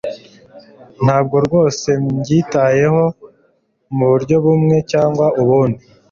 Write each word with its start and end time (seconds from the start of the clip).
Ntabwo 1.05 1.35
rwose 1.45 1.87
mbyitayeho 2.03 3.03
muburyo 3.97 4.35
bumwe 4.43 4.77
cyangwa 4.91 5.25
ubundi. 5.41 5.83